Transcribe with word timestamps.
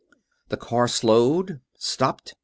The 0.49 0.57
car 0.57 0.87
slowed; 0.87 1.61
stopped. 1.77 2.33